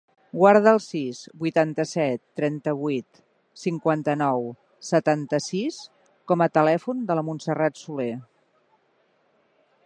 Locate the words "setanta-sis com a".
4.89-6.49